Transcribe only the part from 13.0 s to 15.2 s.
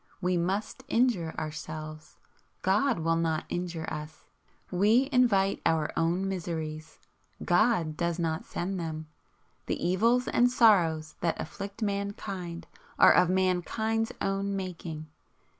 of mankind's own making.